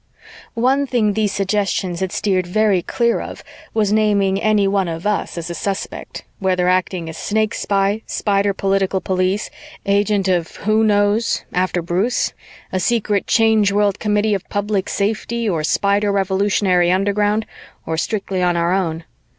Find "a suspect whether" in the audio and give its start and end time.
5.51-6.67